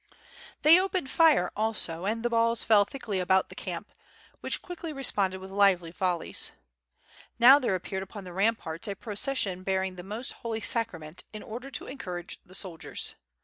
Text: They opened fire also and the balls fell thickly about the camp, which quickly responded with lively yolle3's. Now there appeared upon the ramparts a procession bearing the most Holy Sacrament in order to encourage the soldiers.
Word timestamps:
They 0.63 0.79
opened 0.79 1.11
fire 1.11 1.51
also 1.55 2.05
and 2.07 2.23
the 2.25 2.29
balls 2.31 2.63
fell 2.63 2.85
thickly 2.85 3.19
about 3.19 3.49
the 3.49 3.55
camp, 3.55 3.91
which 4.39 4.63
quickly 4.63 4.91
responded 4.91 5.37
with 5.37 5.51
lively 5.51 5.93
yolle3's. 5.93 6.49
Now 7.37 7.59
there 7.59 7.75
appeared 7.75 8.01
upon 8.01 8.23
the 8.23 8.33
ramparts 8.33 8.87
a 8.87 8.95
procession 8.95 9.61
bearing 9.61 9.97
the 9.97 10.01
most 10.03 10.33
Holy 10.41 10.59
Sacrament 10.59 11.25
in 11.33 11.43
order 11.43 11.69
to 11.69 11.85
encourage 11.85 12.39
the 12.43 12.55
soldiers. 12.55 13.13